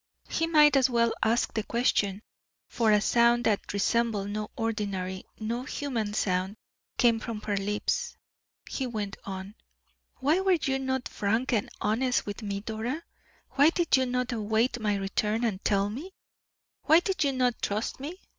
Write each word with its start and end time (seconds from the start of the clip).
He 0.29 0.47
might 0.47 0.75
as 0.75 0.89
well 0.89 1.13
ask 1.21 1.53
the 1.53 1.61
question, 1.61 2.23
for 2.67 2.91
a 2.91 2.99
sound 2.99 3.43
that 3.43 3.71
resembled 3.71 4.31
no 4.31 4.49
ordinary, 4.57 5.25
no 5.39 5.61
human 5.61 6.15
sound, 6.15 6.55
came 6.97 7.19
from 7.19 7.39
her 7.41 7.55
lips. 7.55 8.17
He 8.67 8.87
went 8.87 9.15
on: 9.25 9.53
"Why 10.15 10.39
were 10.39 10.57
you 10.59 10.79
not 10.79 11.07
frank 11.07 11.53
and 11.53 11.69
honest 11.81 12.25
with 12.25 12.41
me, 12.41 12.61
Dora? 12.61 13.03
why 13.51 13.69
did 13.69 13.95
you 13.95 14.07
not 14.07 14.31
await 14.31 14.79
my 14.79 14.95
return, 14.95 15.43
and 15.43 15.63
tell 15.63 15.87
me? 15.87 16.13
why 16.85 17.01
did 17.01 17.23
you 17.23 17.31
not 17.31 17.61
trust 17.61 17.99
me? 17.99 18.19